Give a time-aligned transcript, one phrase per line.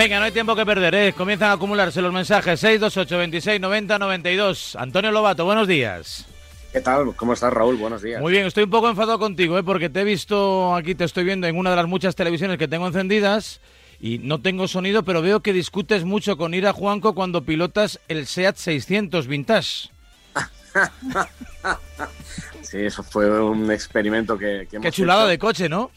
[0.00, 1.12] Venga, no hay tiempo que perder, ¿eh?
[1.12, 4.76] Comienzan a acumularse los mensajes 628 26 90 92.
[4.76, 6.24] Antonio Lobato, buenos días.
[6.72, 7.14] ¿Qué tal?
[7.14, 7.76] ¿Cómo estás, Raúl?
[7.76, 8.18] Buenos días.
[8.18, 9.62] Muy bien, estoy un poco enfadado contigo, ¿eh?
[9.62, 12.66] porque te he visto aquí, te estoy viendo en una de las muchas televisiones que
[12.66, 13.60] tengo encendidas
[14.00, 18.26] y no tengo sonido, pero veo que discutes mucho con Ira Juanco cuando pilotas el
[18.26, 19.90] SEAT 600 Vintage.
[22.62, 25.90] sí, eso fue un experimento que, que Qué chulada de coche, ¿no?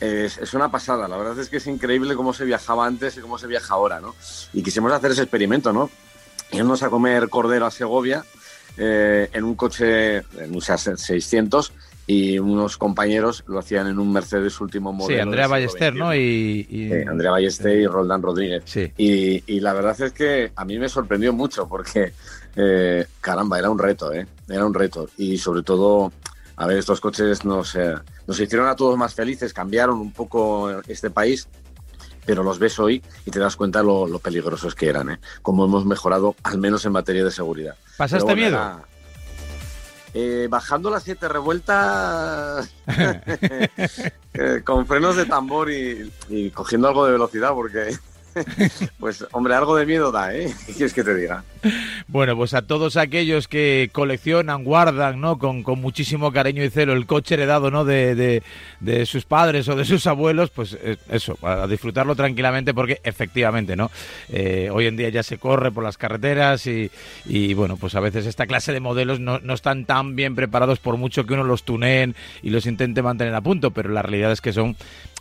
[0.00, 3.36] Es, una pasada, la verdad es que es increíble cómo se viajaba antes y cómo
[3.38, 4.14] se viaja ahora, ¿no?
[4.52, 5.90] Y quisimos hacer ese experimento, ¿no?
[6.52, 8.24] Irnos a comer cordero a Segovia
[8.76, 11.72] eh, en un coche, en un 600,
[12.06, 15.16] y unos compañeros lo hacían en un Mercedes último modelo.
[15.16, 16.12] Sí, Andrea Ballester, ¿no?
[16.12, 18.62] Y, Andrea Ballester y Roldán Rodríguez.
[18.64, 18.92] Sí.
[18.96, 22.12] Y, la verdad es que a mí me sorprendió mucho porque,
[22.56, 24.26] eh, caramba, era un reto, ¿eh?
[24.48, 25.08] Era un reto.
[25.18, 26.12] Y sobre todo
[26.60, 27.74] a ver, estos coches nos,
[28.26, 31.48] nos hicieron a todos más felices, cambiaron un poco este país,
[32.26, 35.20] pero los ves hoy y te das cuenta lo, lo peligrosos que eran, ¿eh?
[35.40, 37.76] cómo hemos mejorado, al menos en materia de seguridad.
[37.96, 38.82] ¿Pasaste miedo?
[40.12, 42.68] Eh, bajando las siete revueltas
[44.34, 47.96] eh, con frenos de tambor y, y cogiendo algo de velocidad, porque
[48.98, 50.52] pues, hombre, algo de miedo da, ¿eh?
[50.66, 51.44] ¿Qué quieres que te diga?
[52.08, 55.38] Bueno, pues a todos aquellos que coleccionan, guardan, ¿no?
[55.38, 57.84] Con, muchísimo cariño y celo el coche heredado, ¿no?
[57.84, 58.42] De,
[59.04, 63.90] sus padres o de sus abuelos, pues eh, eso, a disfrutarlo tranquilamente porque efectivamente, ¿no?
[64.28, 68.26] Eh, hoy en día ya se corre por las carreteras y, bueno, pues a veces
[68.26, 71.64] esta clase de modelos no, no están tan bien preparados por mucho que uno los
[71.64, 74.76] tuneen y los intente mantener a punto, pero la realidad es que son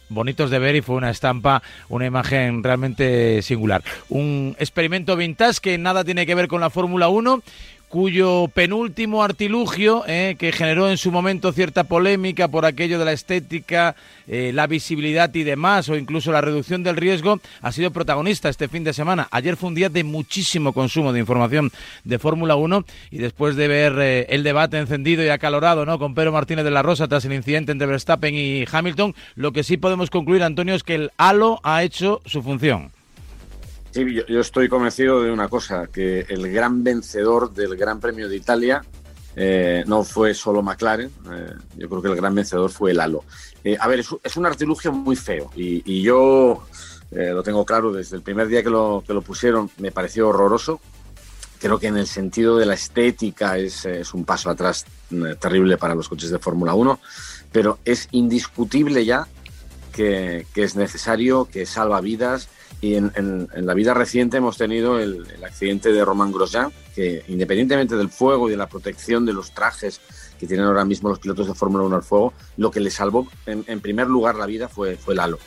[0.09, 3.83] bonitos de ver y fue una estampa, una imagen realmente singular.
[4.09, 7.41] Un experimento vintage que nada tiene que ver con la Fórmula 1
[7.89, 13.13] cuyo penúltimo artilugio, eh, que generó en su momento cierta polémica por aquello de la
[13.13, 13.95] estética,
[14.27, 18.67] eh, la visibilidad y demás, o incluso la reducción del riesgo, ha sido protagonista este
[18.67, 19.27] fin de semana.
[19.31, 21.71] Ayer fue un día de muchísimo consumo de información
[22.03, 25.97] de Fórmula 1 y después de ver eh, el debate encendido y acalorado ¿no?
[25.97, 29.63] con Pedro Martínez de la Rosa tras el incidente entre Verstappen y Hamilton, lo que
[29.63, 32.91] sí podemos concluir, Antonio, es que el halo ha hecho su función.
[33.91, 38.35] Sí, yo, estoy convencido de una cosa, que el gran vencedor del Gran Premio de
[38.35, 38.83] Italia
[39.35, 43.23] eh, no fue solo McLaren, eh, yo creo que el gran vencedor fue el Halo.
[43.63, 46.63] Eh, a ver, es, un artilugio muy feo y, yo
[47.11, 50.79] lo tengo claro, desde el primer día que lo, que lo pusieron me pareció horroroso.
[51.59, 54.85] Creo que en el sentido de la estética es, un paso atrás
[55.39, 56.99] terrible para los coches de Fórmula 1,
[57.51, 59.27] pero es indiscutible ya
[59.91, 62.47] que, que es necesario, que salva vidas,
[62.81, 68.09] y en, la vida reciente hemos tenido el, accidente de Romain Grosjean, que independientemente del
[68.09, 69.99] fuego y de la protección de los trajes
[70.39, 73.27] que tienen ahora mismo los pilotos de Fórmula 1 al fuego, lo que le salvó
[73.45, 75.39] en, primer lugar la vida fue, fue el halo.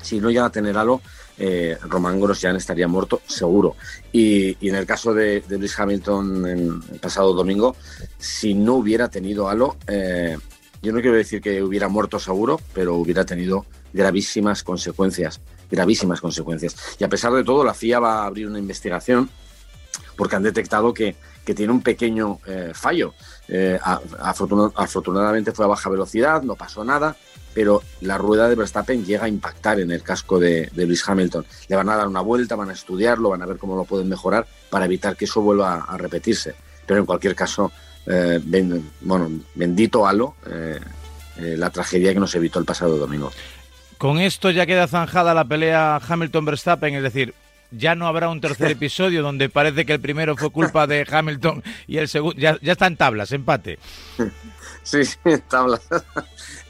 [0.00, 1.00] Si no llega a tener halo,
[1.38, 3.76] eh, Román Grosjean estaría muerto seguro.
[4.10, 7.76] Y, en el caso de, de Lewis Hamilton en el pasado domingo,
[8.18, 10.36] si no hubiera tenido halo, eh,
[10.82, 15.40] yo no quiero decir que hubiera muerto seguro, pero hubiera tenido gravísimas consecuencias,
[15.72, 16.76] gravísimas consecuencias.
[16.98, 19.28] Y a pesar de todo, la FIA va a abrir una investigación
[20.16, 23.14] porque han detectado que, tiene un pequeño eh, fallo.
[23.48, 23.78] Eh,
[24.20, 27.16] afortunadamente fue a baja velocidad, no pasó nada,
[27.52, 31.44] pero la rueda de Verstappen llega a impactar en el casco de, de Lewis Hamilton.
[31.66, 34.08] Le van a dar una vuelta, van a estudiarlo, van a ver cómo lo pueden
[34.08, 36.54] mejorar para evitar que eso vuelva a, repetirse.
[36.86, 37.72] Pero en cualquier caso,
[38.06, 38.40] eh,
[39.00, 40.36] bueno, bendito halo,
[41.36, 43.32] la tragedia que nos evitó el pasado domingo.
[44.02, 47.34] Con esto ya queda zanjada la pelea Hamilton-Verstappen, es decir,
[47.70, 51.62] ya no habrá un tercer episodio donde parece que el primero fue culpa de Hamilton
[51.86, 52.36] y el segundo.
[52.36, 53.78] Ya, ya está en tablas, empate.
[54.82, 55.82] Sí, sí, en tablas.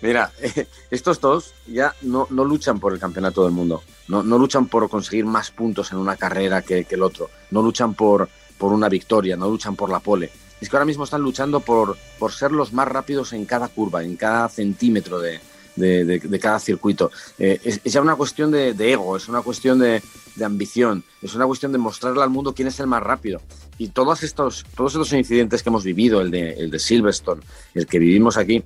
[0.03, 3.83] Mira, eh, estos dos ya no, no, luchan por el campeonato del mundo.
[4.09, 7.31] No, no, luchan por conseguir más puntos en una carrera que, que, el otro.
[7.51, 8.29] No luchan por,
[8.59, 10.31] por una victoria, no luchan por la pole.
[10.61, 14.05] Es que ahora mismo están luchando por, por ser los más rápidos en cada curva,
[14.05, 15.41] en cada centímetro de,
[15.77, 17.11] de, cada circuito.
[17.39, 20.03] Eh, es, ya una cuestión de, ego, es una cuestión de,
[20.43, 23.41] ambición, es una cuestión de mostrarle al mundo quién es el más rápido.
[23.79, 27.43] Y todos estos, todos estos incidentes que hemos vivido, el de, el de Silverstone,
[27.75, 28.63] el que vivimos aquí,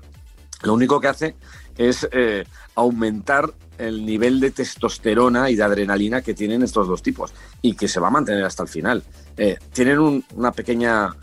[0.62, 1.36] lo único que hace
[1.76, 2.44] es eh,
[2.74, 7.88] aumentar el nivel de testosterona y de adrenalina que tienen estos dos tipos y que
[7.88, 9.02] se va a mantener hasta el final.
[9.36, 11.14] Eh, tienen una pequeña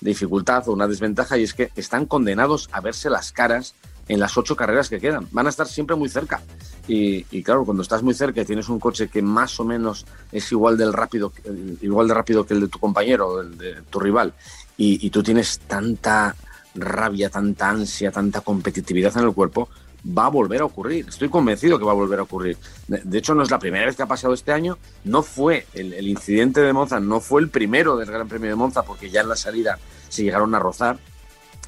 [0.00, 3.74] dificultad o una desventaja y es que están condenados a verse las caras
[4.08, 5.26] en las ocho carreras que quedan.
[5.32, 6.42] Van a estar siempre muy cerca.
[6.88, 10.50] Y, claro, cuando estás muy cerca y tienes un coche que más o menos es
[10.52, 11.32] igual, del rápido,
[11.80, 14.32] igual de rápido que el de tu compañero, el de tu rival,
[14.76, 16.36] y, tú tienes tanta
[16.74, 19.68] rabia, tanta ansia, tanta competitividad en el cuerpo,
[20.06, 21.06] va a volver a ocurrir.
[21.08, 22.56] Estoy convencido que va a volver a ocurrir.
[22.86, 24.78] De, hecho, no es la primera vez que ha pasado este año.
[25.04, 28.82] No fue el, incidente de Monza, no fue el primero del Gran Premio de Monza,
[28.82, 29.78] porque ya en la salida
[30.08, 30.98] se llegaron a rozar.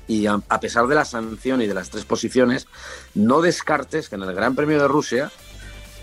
[0.08, 2.66] Y a, pesar de la sanción y de las tres posiciones,
[3.14, 5.30] no descartes que en el Gran Premio de Rusia,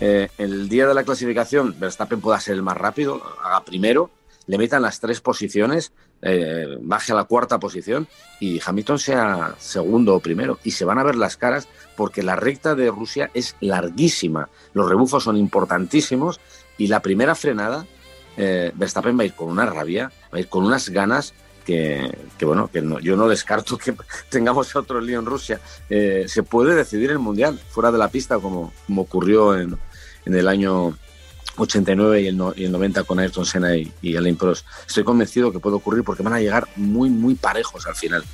[0.00, 4.10] eh, el día de la clasificación, Verstappen pueda ser el más rápido, haga primero,
[4.46, 5.92] le metan las tres posiciones,
[6.22, 8.08] eh, baje a la cuarta posición
[8.40, 10.58] y Hamilton sea segundo o primero.
[10.64, 14.88] Y se van a ver las caras porque la recta de Rusia es larguísima, los
[14.88, 16.40] rebufos son importantísimos
[16.78, 17.86] y la primera frenada,
[18.36, 21.34] eh, Verstappen va a ir con una rabia, va a ir con unas ganas
[21.66, 23.94] que, bueno, que yo no descarto que
[24.30, 25.60] tengamos otro lío en Rusia.
[25.90, 29.76] Eh, se puede decidir el Mundial fuera de la pista como, como ocurrió en,
[30.24, 30.96] en el año
[31.56, 34.66] 89 y el, y el 90 con Ayrton Senna y, y Prost.
[34.86, 38.24] Estoy convencido que puede ocurrir porque van a llegar muy, muy parejos al final.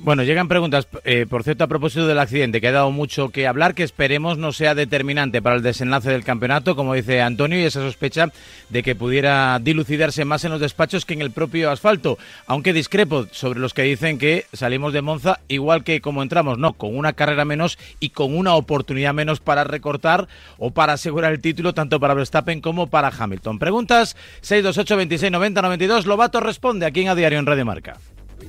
[0.00, 3.48] Bueno, llegan preguntas, eh, por cierto, a propósito del accidente, que ha dado mucho que
[3.48, 7.64] hablar, que esperemos no sea determinante para el desenlace del campeonato, como dice Antonio, y
[7.64, 8.30] esa sospecha
[8.68, 12.16] de que pudiera dilucidarse más en los despachos que en el propio asfalto.
[12.46, 16.74] Aunque discrepo sobre los que dicen que salimos de Monza igual que como entramos, no,
[16.74, 20.28] con una carrera menos y con una oportunidad menos para recortar
[20.58, 23.58] o para asegurar el título, tanto para Verstappen como para Hamilton.
[23.58, 26.06] Preguntas 628 26 90 92.
[26.06, 27.96] Lobato responde aquí en A Diario en Radio Marca.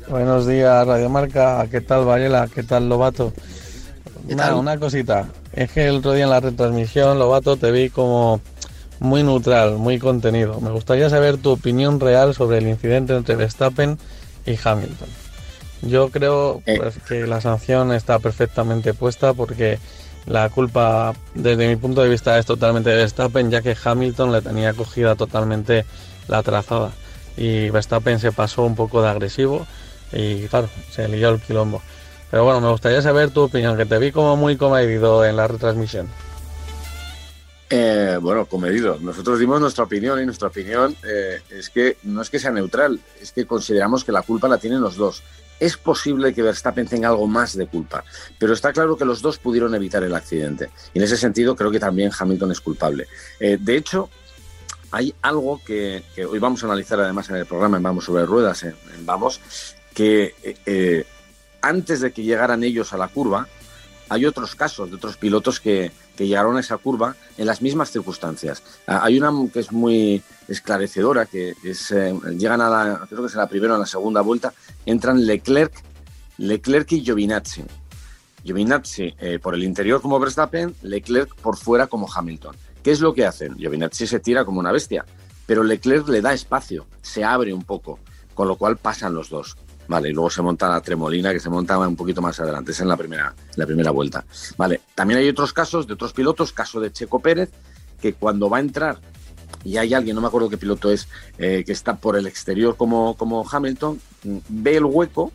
[0.07, 1.67] Buenos días, Radio Marca.
[1.69, 2.47] ¿Qué tal, Varela?
[2.53, 3.33] ¿Qué tal, Lobato?
[4.27, 5.29] Una, una cosita.
[5.53, 8.41] Es que el otro día en la retransmisión, Lobato, te vi como
[8.99, 10.59] muy neutral, muy contenido.
[10.61, 13.97] Me gustaría saber tu opinión real sobre el incidente entre Verstappen
[14.45, 15.09] y Hamilton.
[15.81, 16.77] Yo creo eh.
[16.77, 19.79] pues, que la sanción está perfectamente puesta porque
[20.25, 24.41] la culpa, desde mi punto de vista, es totalmente de Verstappen, ya que Hamilton le
[24.41, 25.85] tenía cogida totalmente
[26.27, 26.91] la trazada
[27.39, 29.65] y Verstappen se pasó un poco de agresivo
[30.11, 31.81] y claro, se lió el quilombo.
[32.29, 35.47] Pero bueno, me gustaría saber tu opinión, que te vi como muy comedido en la
[35.47, 36.07] retransmisión.
[37.69, 38.97] Eh, bueno, comedido.
[38.99, 42.99] Nosotros dimos nuestra opinión y nuestra opinión eh, es que no es que sea neutral,
[43.21, 45.23] es que consideramos que la culpa la tienen los dos.
[45.59, 48.03] Es posible que Verstappen tenga algo más de culpa,
[48.37, 50.69] pero está claro que los dos pudieron evitar el accidente.
[50.93, 53.07] Y en ese sentido creo que también Hamilton es culpable.
[53.39, 54.09] Eh, de hecho,
[54.91, 58.63] hay algo que, hoy vamos a analizar además en el programa en Vamos sobre Ruedas,
[58.63, 58.75] en,
[59.05, 59.41] Vamos,
[59.93, 61.05] que eh, eh,
[61.61, 63.47] antes de que llegaran ellos a la curva,
[64.09, 68.61] hay otros casos de otros pilotos que, llegaron a esa curva en las mismas circunstancias.
[68.85, 73.27] Ah, hay una que es muy esclarecedora, que es, eh, llegan a la, creo que
[73.27, 74.53] es la primera o la segunda vuelta,
[74.85, 75.71] entran Leclerc,
[76.37, 77.63] Leclerc y Giovinazzi.
[78.43, 82.53] Giovinazzi por el interior como Verstappen, Leclerc por fuera como Hamilton.
[82.83, 83.55] ¿Qué es lo que hacen?
[83.55, 85.05] Giovinazzi se tira como una bestia,
[85.45, 87.97] pero Leclerc le da espacio, se abre un poco,
[88.33, 89.55] con lo cual pasan los dos.
[89.89, 92.79] Vale, y luego se monta la tremolina que se monta un poquito más adelante, es
[92.79, 94.23] en la primera, la primera vuelta.
[94.55, 97.49] Vale, también hay otros casos de otros pilotos, caso de Checo Pérez,
[97.99, 98.99] que cuando va a entrar
[99.65, 101.07] y hay alguien, no me acuerdo qué piloto es,
[101.39, 103.99] eh, que está por el exterior como, como Hamilton,
[104.47, 105.31] ve el hueco,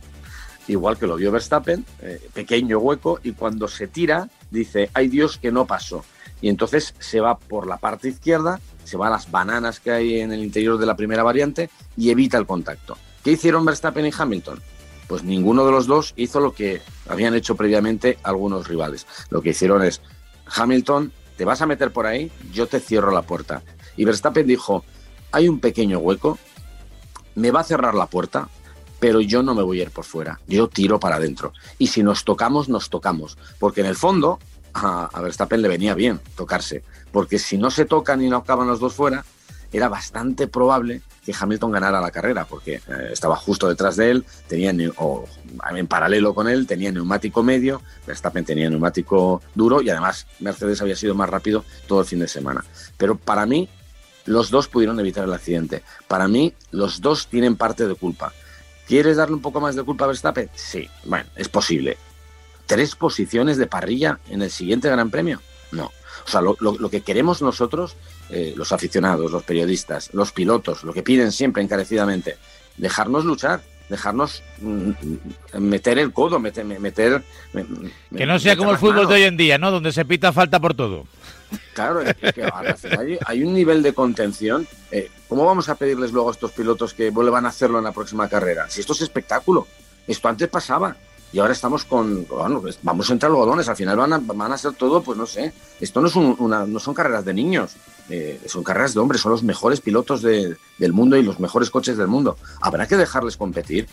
[0.69, 5.37] igual que lo vio Verstappen, eh, pequeño hueco, y cuando se tira, dice, ay Dios
[5.37, 6.05] que no pasó
[6.41, 10.21] y entonces se va por la parte izquierda, se va a las bananas que hay
[10.21, 12.97] en el interior de la primera variante y evita el contacto.
[13.25, 14.61] ¿Qué hicieron Verstappen y Hamilton?
[15.09, 19.07] Pues ninguno de los dos hizo lo que habían hecho previamente algunos rivales.
[19.31, 20.03] Lo que hicieron es,
[20.55, 23.63] Hamilton, te vas a meter por ahí, yo te cierro la puerta.
[23.97, 24.85] Y Verstappen dijo,
[25.33, 26.39] hay un pequeño hueco,
[27.35, 28.51] me va a cerrar la puerta,
[29.01, 31.55] pero yo no me voy a ir por fuera, yo tiro para adentro.
[31.79, 34.39] Y si nos tocamos, nos tocamos, porque en el fondo
[34.75, 38.81] a, Verstappen le venía bien tocarse, porque si no se tocan y no acaban los
[38.81, 39.25] dos fuera,
[39.73, 44.25] era bastante probable que Hamilton ganara la carrera, porque eh, estaba justo detrás de él,
[44.47, 45.27] tenía o,
[45.75, 50.97] en paralelo con él, tenía neumático medio, Verstappen tenía neumático duro y además Mercedes había
[50.97, 52.65] sido más rápido todo el fin de semana.
[52.97, 53.69] Pero para mí,
[54.27, 55.83] los dos pudieron evitar el accidente.
[56.09, 58.33] Para mí, los dos tienen parte de culpa.
[58.87, 60.51] ¿Quieres darle un poco más de culpa a Verstappen?
[60.55, 61.97] Sí, bueno, es posible
[62.67, 65.41] tres posiciones de parrilla en el siguiente Gran Premio.
[65.73, 65.93] No.
[66.27, 67.97] O sea, lo, que queremos nosotros,
[68.31, 72.39] eh, los aficionados, los periodistas, los pilotos, lo que piden siempre encarecidamente,
[72.79, 74.91] dejarnos luchar, dejarnos mm,
[75.59, 76.65] meter el codo, meter...
[76.65, 77.23] meter
[78.17, 79.71] que no sea como el fútbol de hoy en día, ¿no?
[79.71, 81.07] Donde se pita falta por todo.
[81.75, 82.49] Claro, es que
[83.27, 84.67] hay, un nivel de contención.
[84.91, 87.93] Eh, ¿Cómo vamos a pedirles luego a estos pilotos que vuelvan a hacerlo en la
[87.93, 88.69] próxima carrera?
[88.71, 89.67] Si esto es espectáculo,
[90.07, 90.97] esto antes pasaba
[91.35, 94.57] y ahora estamos con, bueno, pues vamos entre algodones, al final van a, van a
[94.57, 97.75] ser todo, pues no sé, esto no, es una, no son carreras de niños,
[98.09, 100.57] eh, son carreras de hombres, son los mejores pilotos del
[100.93, 102.39] mundo y los mejores coches del mundo.
[102.61, 103.89] Habrá que dejarles competir.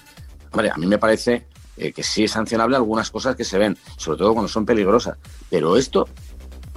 [0.52, 3.76] Hombre, a mí me parece eh, que sí es sancionable algunas cosas que se ven,
[3.98, 5.18] sobre todo cuando son peligrosas.
[5.50, 6.08] Pero esto,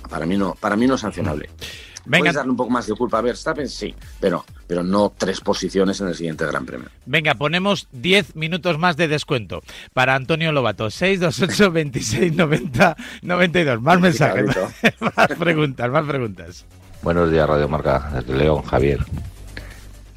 [0.08, 1.50] para mí no, para mí no es sancionable.
[2.06, 2.20] Venga.
[2.20, 3.68] ¿Puedes darle un poco más de culpa a Verstappen?
[3.68, 6.88] Sí, pero, pero no tres posiciones en el siguiente Gran Premio.
[7.06, 10.90] Venga, ponemos 10 minutos más de descuento para Antonio Lobato.
[10.90, 13.82] 628 26 90 92.
[13.82, 14.46] Más mensajes,
[15.00, 16.66] más preguntas, más preguntas.
[17.02, 19.04] Buenos días, Radio Marca, desde León, Javier.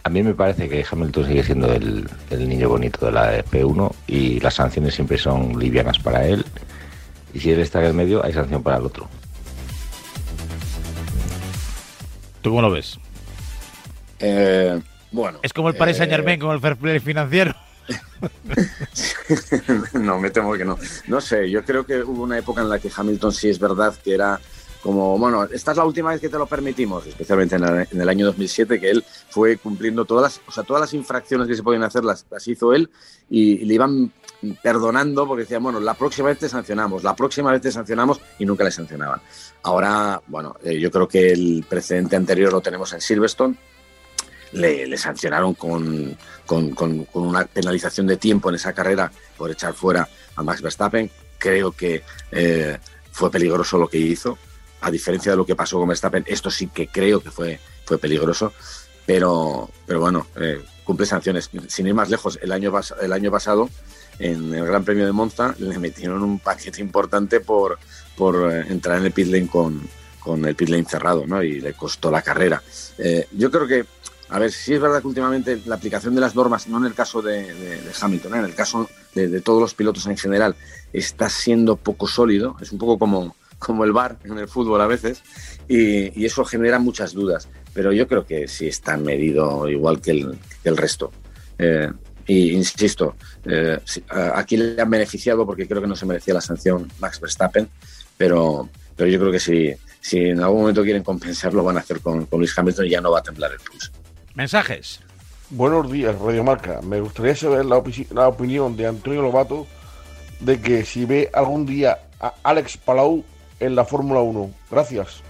[0.07, 4.39] A mí me parece que Hamilton sigue siendo el, niño bonito de la F1 y
[4.39, 6.45] las sanciones siempre son livianas para él.
[7.33, 9.09] Y si él está en el medio, hay sanción para el otro.
[12.47, 12.97] ¿Tú cómo lo ves?
[14.19, 15.39] Eh, bueno.
[15.43, 17.53] Es como el Paris Saint Germain, eh, como el fair play financiero.
[19.93, 20.77] no, me temo que no.
[21.07, 23.93] No sé, yo creo que hubo una época en la que Hamilton sí es verdad
[24.01, 24.39] que era
[24.81, 28.25] como, bueno, esta es la última vez que te lo permitimos, especialmente en el, año
[28.27, 31.83] 2007, que él fue cumpliendo todas las, o sea, todas las infracciones que se podían
[31.83, 32.89] hacer, las, las hizo él
[33.29, 34.13] y, le iban
[34.61, 38.45] perdonando porque decían, bueno, la próxima vez te sancionamos, la próxima vez te sancionamos y
[38.45, 39.21] nunca le sancionaban.
[39.63, 43.55] Ahora, bueno, eh, yo creo que el precedente anterior lo tenemos en Silverstone,
[44.53, 50.43] le, sancionaron con, con, una penalización de tiempo en esa carrera por echar fuera a
[50.43, 51.11] Max Verstappen.
[51.37, 52.77] Creo que eh,
[53.11, 54.37] fue peligroso lo que hizo
[54.81, 57.97] a diferencia de lo que pasó con Verstappen, esto sí que creo que fue, fue
[57.97, 58.53] peligroso,
[59.05, 61.49] pero, pero bueno, eh, cumple sanciones.
[61.67, 63.69] Sin ir más lejos, el año, el año pasado,
[64.19, 67.77] en el Gran Premio de Monza, le metieron un paquete importante por,
[68.15, 69.81] por eh, entrar en el pit lane con,
[70.19, 71.41] con el pit lane cerrado, ¿no?
[71.43, 72.61] Y le costó la carrera.
[72.97, 73.85] Eh, yo creo que,
[74.29, 76.93] a ver, sí es verdad que últimamente la aplicación de las normas, no en el
[76.93, 80.55] caso de, Hamilton, en el caso de, todos los pilotos en general,
[80.93, 82.55] está siendo poco sólido.
[82.61, 85.23] Es un poco como como el bar en el fútbol a veces,
[85.67, 87.47] y, eso genera muchas dudas.
[87.73, 91.11] Pero yo creo que sí está medido igual que el, el resto.
[91.57, 91.91] Eh,
[92.27, 93.15] y insisto,
[93.45, 93.79] eh,
[94.35, 97.69] aquí le han beneficiado porque creo que no se merecía la sanción Max Verstappen,
[98.17, 102.01] pero, pero yo creo que si, si en algún momento quieren compensarlo, van a hacer
[102.01, 103.91] con, con Luis Hamilton y ya no va a temblar el pulso.
[104.35, 104.99] Mensajes.
[105.49, 106.81] Buenos días, Radio Marca.
[106.81, 107.81] Me gustaría saber la,
[108.11, 109.65] la opinión de Antonio Lobato
[110.41, 113.23] de que si ve algún día a Alex Palau
[113.59, 114.51] en la Fórmula 1?
[114.69, 115.21] Gracias.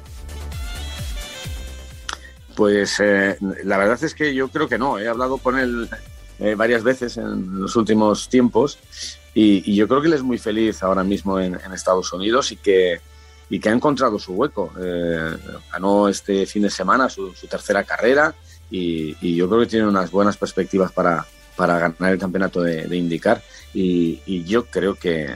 [2.56, 4.98] Pues eh, la verdad es que yo creo que no.
[4.98, 5.88] He hablado con él
[6.40, 8.80] eh, varias veces en los últimos tiempos
[9.34, 13.00] y, yo creo que él es muy feliz ahora mismo en, Estados Unidos y que,
[13.50, 14.72] y que ha encontrado su hueco.
[14.80, 15.38] Eh,
[15.72, 18.34] ganó este fin de semana su, tercera carrera
[18.72, 21.26] y, yo creo que tiene unas buenas perspectivas para,
[21.56, 23.44] para ganar el campeonato de, de IndyCar
[23.76, 25.30] y, y, yo creo que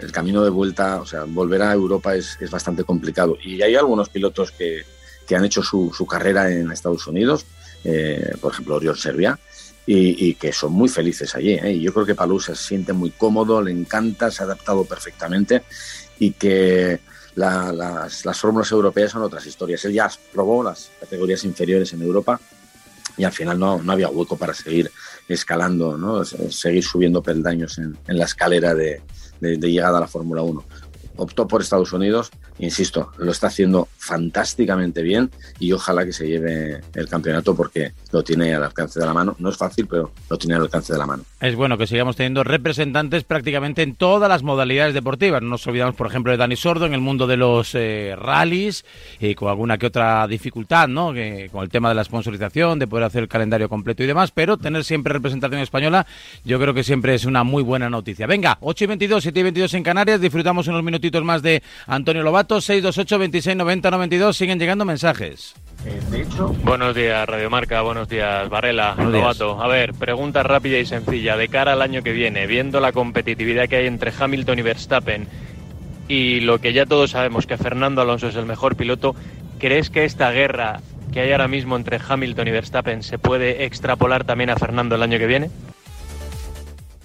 [0.00, 3.36] el camino de vuelta, o sea, volver a Europa es, es bastante complicado.
[3.42, 4.84] Y hay algunos pilotos que,
[5.26, 7.46] que han hecho su, su, carrera en Estados Unidos,
[7.84, 9.38] eh, por ejemplo, Oriol Serbia,
[9.86, 11.54] y, y, que son muy felices allí.
[11.54, 11.72] ¿eh?
[11.72, 15.62] Y yo creo que Palou se siente muy cómodo, le encanta, se ha adaptado perfectamente
[16.18, 17.00] y que
[17.34, 19.84] las, las fórmulas europeas son otras historias.
[19.84, 22.40] Él ya probó las categorías inferiores en Europa
[23.16, 24.90] y al final no, no había hueco para seguir
[25.28, 26.24] escalando, ¿no?
[26.24, 29.02] seguir subiendo peldaños en, en la escalera de,
[29.40, 30.64] de, llegada a la Fórmula 1
[31.16, 32.30] optó por Estados Unidos,
[32.62, 38.22] insisto, lo está haciendo fantásticamente bien y ojalá que se lleve el campeonato porque lo
[38.22, 39.34] tiene al alcance de la mano.
[39.38, 41.24] No es fácil, pero lo tiene al alcance de la mano.
[41.40, 45.42] Es bueno que sigamos teniendo representantes prácticamente en todas las modalidades deportivas.
[45.42, 48.84] No nos olvidamos, por ejemplo, de Dani Sordo en el mundo de los eh, rallies
[49.18, 51.12] y con alguna que otra dificultad, ¿no?
[51.12, 54.30] Que, con el tema de la sponsorización, de poder hacer el calendario completo y demás,
[54.30, 56.06] pero tener siempre representación española,
[56.44, 58.26] yo creo que siempre es una muy buena noticia.
[58.26, 62.22] Venga, 8 y 22, 7 y 22 en Canarias, disfrutamos unos minutos más de Antonio
[62.22, 64.36] Lobato, 628 26 90 92.
[64.36, 65.54] Siguen llegando mensajes.
[65.84, 66.00] Eh,
[66.64, 67.82] buenos días, Radio Marca.
[67.82, 69.62] Buenos días, Varela, Lobato.
[69.62, 71.36] A ver, pregunta rápida y sencilla.
[71.36, 75.28] De cara al año que viene, viendo la competitividad que hay entre Hamilton y Verstappen
[76.08, 79.14] y lo que ya todos sabemos que Fernando Alonso es el mejor piloto,
[79.58, 80.80] ¿crees que esta guerra
[81.12, 85.02] que hay ahora mismo entre Hamilton y Verstappen se puede extrapolar también a Fernando el
[85.02, 85.50] año que viene?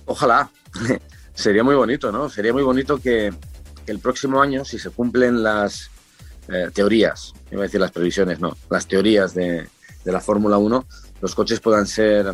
[0.05, 0.49] Ojalá.
[1.33, 2.29] Sería muy bonito, ¿no?
[2.29, 3.31] Sería muy bonito que,
[3.87, 5.89] el próximo año, si se cumplen las
[6.49, 9.67] eh, teorías, iba a decir las previsiones, no, las teorías de,
[10.05, 10.85] la Fórmula 1,
[11.21, 12.33] los coches puedan ser,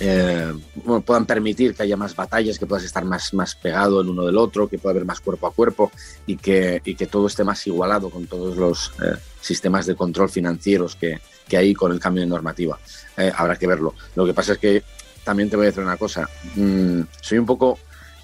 [0.00, 4.08] eh, bueno, puedan permitir que haya más batallas, que puedas estar más, más pegado el
[4.08, 5.90] uno del otro, que pueda haber más cuerpo a cuerpo
[6.26, 10.30] y que, y que todo esté más igualado con todos los eh, sistemas de control
[10.30, 12.78] financieros que, que, hay con el cambio de normativa.
[13.34, 13.94] habrá que verlo.
[14.14, 14.82] Lo que pasa es que
[15.24, 17.78] también te voy a decir una cosa, mm, soy un poco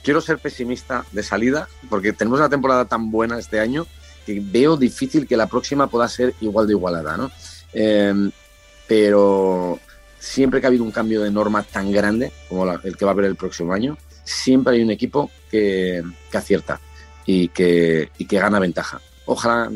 [0.05, 3.87] quiero ser pesimista de salida porque tenemos una temporada tan buena este año
[4.25, 7.31] que veo difícil que la próxima pueda ser igual de igualada, ¿no?
[7.73, 8.31] Em,
[8.87, 9.81] pero
[10.19, 13.15] siempre que ha habido un cambio de norma tan grande como el que va a
[13.15, 16.81] haber el próximo año, siempre hay un equipo que, acierta
[17.27, 19.01] y que, y que gana ventaja.
[19.27, 19.71] Ojalá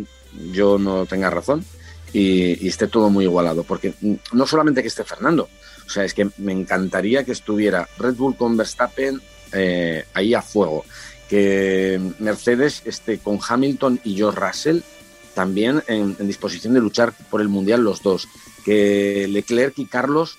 [0.52, 1.64] yo no tenga razón
[2.12, 3.94] y, esté todo muy igualado, porque
[4.32, 5.48] no solamente que esté Fernando,
[5.86, 9.20] o sea, es que me encantaría que estuviera Red Bull con Verstappen
[9.52, 10.84] eh, ahí a fuego,
[11.28, 14.80] que Mercedes esté con Hamilton y George Russell
[15.34, 18.26] también en, disposición de luchar por el Mundial los dos,
[18.64, 20.36] que Leclerc y Carlos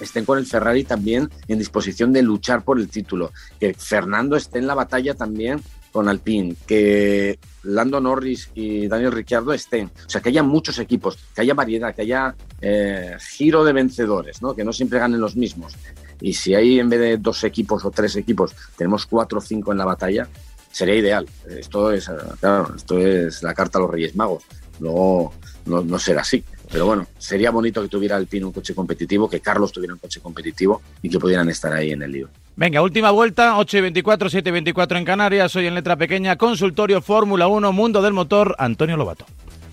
[0.00, 3.30] estén con el Ferrari también en disposición de luchar por el título,
[3.60, 9.52] que Fernando esté en la batalla también con Alpine, que Lando Norris y Daniel Ricciardo
[9.52, 9.92] estén.
[10.06, 14.42] O sea, que haya muchos equipos, que haya variedad, que haya eh, giro de vencedores,
[14.42, 14.56] ¿no?
[14.56, 15.74] que no siempre ganen los mismos.
[16.22, 19.72] Y si hay en vez de dos equipos o tres equipos, tenemos cuatro o cinco
[19.72, 20.28] en la batalla,
[20.70, 21.28] sería ideal.
[21.50, 22.08] Esto es,
[22.40, 24.44] claro, esto es la carta a los Reyes Magos.
[24.78, 25.34] Luego
[25.66, 26.44] no, no será así.
[26.70, 30.20] Pero bueno, sería bonito que tuviera Alpine un coche competitivo, que Carlos tuviera un coche
[30.20, 32.28] competitivo y que pudieran estar ahí en el lío.
[32.54, 35.52] Venga, última vuelta, 8 y 24, 7 y 24 en Canarias.
[35.52, 39.26] Soy en letra pequeña, consultorio Fórmula 1, Mundo del Motor, Antonio Lobato.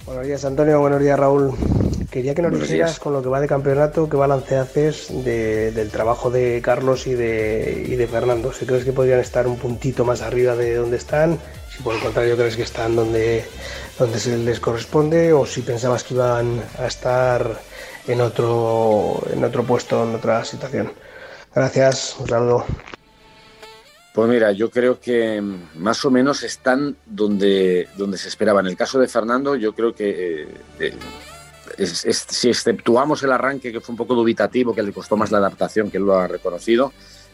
[0.09, 0.79] Buenos días, Antonio.
[0.79, 1.53] Buenos días, Raúl.
[2.09, 6.31] Quería que nos dijeras con lo que va de campeonato, qué balance haces del trabajo
[6.31, 8.51] de Carlos y de, y de Fernando.
[8.51, 11.37] Si crees que podrían estar un puntito más arriba de donde están,
[11.69, 13.45] si por el contrario crees que están donde,
[13.99, 17.59] donde se les corresponde, o si pensabas que iban a estar
[18.07, 20.91] en otro, en otro puesto, en otra situación.
[21.53, 22.65] Gracias, un saludo.
[24.13, 25.41] Pues mira, yo creo que
[25.75, 28.59] más o menos están donde, donde se esperaba.
[28.59, 30.47] En el caso de Fernando, yo creo que
[30.79, 30.93] eh,
[31.85, 35.91] si exceptuamos el arranque, que fue un poco dubitativo, que le costó más la adaptación,
[35.91, 36.91] que él lo ha reconocido,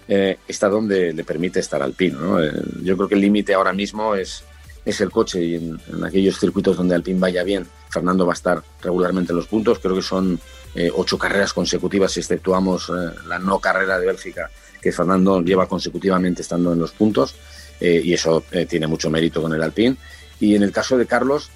[0.08, 2.42] eh, está donde le permite estar al pino.
[2.44, 2.52] Eh,
[2.84, 4.44] yo creo que el límite ahora mismo es,
[4.86, 8.62] es el coche y en, aquellos circuitos donde Alpine vaya bien, Fernando va a estar
[8.82, 9.80] regularmente en los puntos.
[9.80, 10.40] Creo que son
[10.76, 14.52] eh, ocho carreras consecutivas si exceptuamos eh, la no carrera de Bélgica
[14.82, 17.34] que Fernando lleva consecutivamente estando en los puntos
[17.80, 19.98] eh, y eso tiene mucho mérito con el Alpine.
[20.40, 21.50] Y en el caso de Carlos,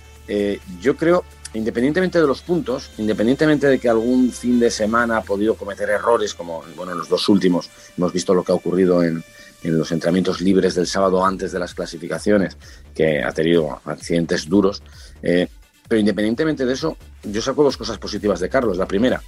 [0.82, 5.56] yo creo, independientemente de los puntos, independientemente de que algún fin de semana ha podido
[5.56, 9.24] cometer errores, como bueno, en los dos últimos hemos visto lo que ha ocurrido en,
[9.64, 12.58] en los entrenamientos libres del sábado antes de las clasificaciones,
[12.96, 14.82] que ha tenido accidentes duros.
[15.90, 18.78] Pero independientemente de eso, yo saco dos cosas positivas de Carlos.
[18.78, 19.22] La primera,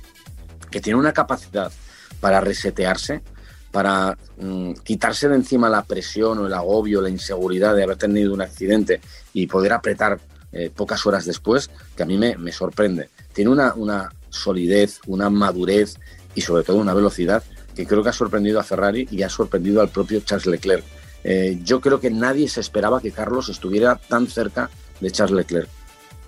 [0.69, 1.71] que tiene una capacidad
[2.19, 3.24] para resetearse,
[3.71, 8.32] para mm, quitarse de encima la presión o el agobio, la inseguridad de haber tenido
[8.32, 9.02] un accidente
[9.34, 10.19] y poder apretar
[10.52, 13.10] eh, pocas horas después, que a mí me, sorprende.
[13.34, 15.95] Tiene una, una, solidez, una madurez
[16.36, 17.43] y sobre todo una velocidad
[17.76, 20.84] que creo que ha sorprendido a Ferrari y ha sorprendido al propio Charles Leclerc.
[21.24, 24.69] Eh, yo creo que nadie se esperaba que Carlos estuviera tan cerca
[25.00, 25.69] de Charles Leclerc.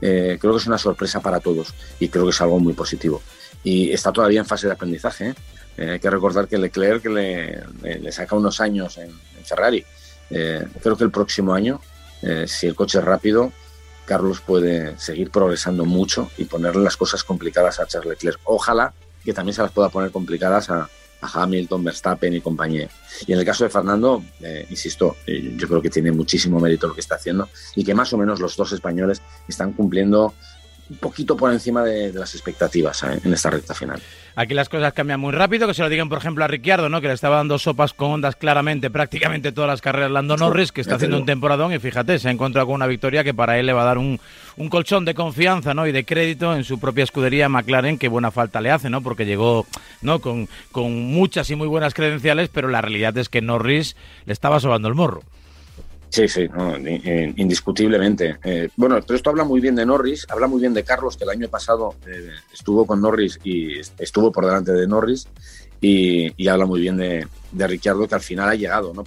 [0.05, 3.21] Eh, creo que es una sorpresa para todos y creo que es algo muy positivo.
[3.63, 5.29] Y está todavía en fase de aprendizaje.
[5.29, 5.35] ¿eh?
[5.77, 9.11] Eh, hay que recordar que Leclerc le, saca unos años en,
[9.45, 9.85] Ferrari.
[10.29, 11.81] creo que el próximo año,
[12.45, 13.51] si el coche es rápido,
[14.05, 18.39] Carlos puede seguir progresando mucho y ponerle las cosas complicadas a Charles Leclerc.
[18.45, 20.89] Ojalá que también se las pueda poner complicadas a,
[21.23, 22.89] a Hamilton, Verstappen y compañía.
[23.25, 26.87] Y en el caso de Fernando, eh, insisto, eh, yo creo que tiene muchísimo mérito
[26.87, 30.33] lo que está haciendo y que más o menos los dos españoles están cumpliendo
[30.93, 33.19] un poquito por encima de, las expectativas ¿eh?
[33.23, 33.99] en esta recta final.
[34.35, 37.01] Aquí las cosas cambian muy rápido, que se lo digan, por ejemplo, a Ricciardo, ¿no?
[37.01, 40.81] que le estaba dando sopas con ondas claramente prácticamente todas las carreras Lando Norris, que
[40.81, 43.65] está haciendo un temporadón y fíjate, se ha encontrado con una victoria que para él
[43.65, 44.19] le va a dar un,
[44.57, 45.85] un colchón de confianza ¿no?
[45.87, 49.01] y de crédito en su propia escudería McLaren, que buena falta le hace, ¿no?
[49.01, 49.65] porque llegó
[50.01, 50.19] ¿no?
[50.19, 54.59] con, con muchas y muy buenas credenciales, pero la realidad es que Norris le estaba
[54.59, 55.21] sobando el morro.
[56.13, 56.47] Sí, sí,
[57.37, 58.37] indiscutiblemente.
[58.43, 61.23] Eh, bueno, pero esto habla muy bien de Norris, habla muy bien de Carlos, que
[61.23, 65.27] el año pasado eh, estuvo con Norris y estuvo por delante de Norris,
[65.81, 68.93] y, habla muy bien de, de, Ricciardo, que al final ha llegado.
[68.93, 69.03] ¿no?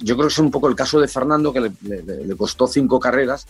[0.00, 3.46] yo creo que es un poco el caso de Fernando, que le, costó cinco carreras,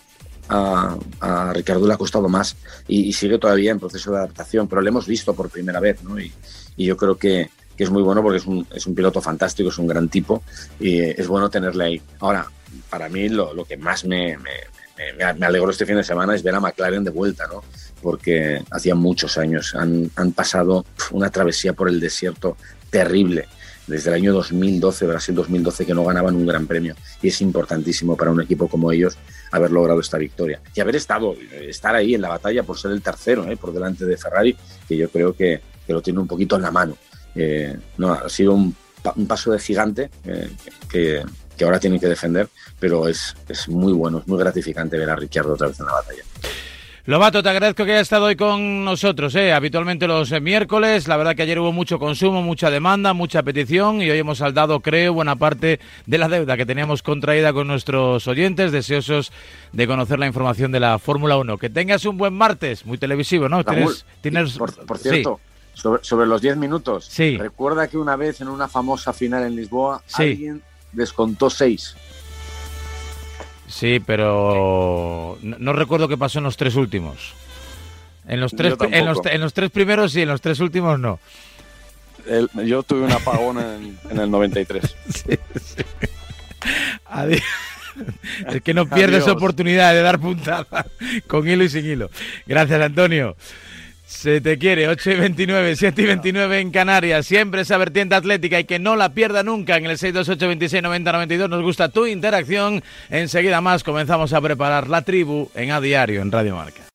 [0.48, 2.57] a, a, Ricardo le ha costado más
[2.88, 6.18] y, sigue todavía en proceso de adaptación, pero lo hemos visto por primera vez, ¿no?
[6.18, 6.33] y,
[6.76, 9.78] yo creo que, que, es muy bueno porque es un, es un piloto fantástico, es
[9.78, 10.42] un gran tipo
[10.80, 12.02] y es bueno tenerle ahí.
[12.20, 12.46] Ahora,
[12.90, 16.42] para mí lo, lo que más me, me, me, alegró este fin de semana es
[16.42, 17.62] ver a McLaren de vuelta, ¿no?
[18.02, 22.56] Porque hacía muchos años han, han pasado una travesía por el desierto
[22.90, 23.46] terrible.
[23.86, 26.96] Desde el año 2012, Brasil 2012, que no ganaban un gran premio.
[27.22, 29.16] Y es importantísimo para un equipo como ellos
[29.52, 30.60] haber logrado esta victoria.
[30.74, 33.56] Y haber estado, estar ahí en la batalla por ser el tercero, ¿eh?
[33.56, 34.56] por delante de Ferrari,
[34.88, 36.96] que yo creo que, que lo tiene un poquito en la mano.
[37.37, 38.75] Eh, no, ha sido un,
[39.14, 40.51] un paso de gigante eh,
[40.88, 41.22] que,
[41.57, 45.16] que ahora tienen que defender, pero es, es muy bueno, es muy gratificante ver a
[45.16, 46.22] Ricciardo otra vez en la batalla.
[47.07, 49.53] Lobato, te agradezco que hayas estado hoy con nosotros, ¿eh?
[49.53, 51.07] habitualmente los eh, miércoles.
[51.07, 54.81] La verdad que ayer hubo mucho consumo, mucha demanda, mucha petición y hoy hemos saldado,
[54.81, 59.31] creo, buena parte de la deuda que teníamos contraída con nuestros oyentes, deseosos
[59.70, 61.59] de conocer la información de la Fórmula 1.
[61.59, 63.62] Que tengas un buen martes, muy televisivo, ¿no?
[63.62, 65.38] ¿Tienes, Por, cierto,
[65.76, 67.36] sobre, los 10 minutos, sí.
[67.36, 70.62] recuerda que una vez en una famosa final en Lisboa, alguien
[70.92, 71.96] descontó 6.
[73.68, 77.34] Sí, pero no, recuerdo qué pasó en los tres últimos.
[78.26, 79.04] En los tres, en
[79.40, 81.20] los, tres primeros sí, en los tres últimos no.
[82.64, 83.58] yo tuve un apagón
[84.10, 84.96] en, el 93.
[85.08, 85.82] Sí, sí.
[87.04, 87.42] Adiós.
[88.48, 90.86] Es que no pierdes oportunidad de dar puntada
[91.26, 92.10] con hilo y sin hilo.
[92.46, 93.36] Gracias, Antonio.
[94.06, 97.26] Se te quiere, 8 y 29, 7 y 29 en Canarias.
[97.26, 101.12] Siempre esa vertiente atlética y que no la pierda nunca en el 628 26 90
[101.12, 101.50] 92.
[101.50, 102.84] Nos gusta tu interacción.
[103.10, 106.86] Enseguida más comenzamos a preparar la tribu en A Diario en Radio Marca.